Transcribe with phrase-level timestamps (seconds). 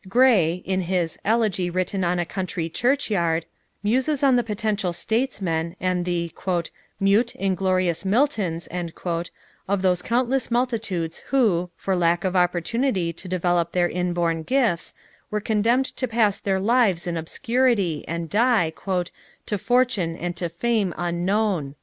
[0.09, 3.45] Gray, in his Elegy Written in a Country Churchyard,
[3.83, 6.31] muses on the potential statesmen and the
[6.99, 8.67] "mute, inglorious Miltons"
[9.67, 14.95] of those countless multitudes who, for lack of opportunity to develop their inborn gifts,
[15.29, 18.73] were condemned to pass their lives in obscurity and die,
[19.45, 21.75] "to Fortune and to Fame unknown."